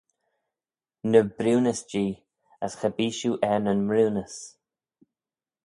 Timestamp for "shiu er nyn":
3.17-3.85